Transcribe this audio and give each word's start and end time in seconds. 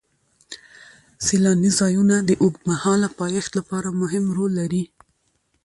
سیلاني 1.25 1.71
ځایونه 1.79 2.15
د 2.29 2.31
اوږدمهاله 2.43 3.07
پایښت 3.19 3.51
لپاره 3.59 3.97
مهم 4.01 4.25
رول 4.37 4.51
لري. 4.59 4.83